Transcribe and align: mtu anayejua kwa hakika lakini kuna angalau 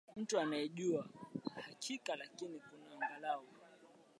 mtu 0.15 0.39
anayejua 0.39 1.07
kwa 1.43 1.63
hakika 1.63 2.15
lakini 2.15 2.59
kuna 2.59 3.05
angalau 3.07 3.43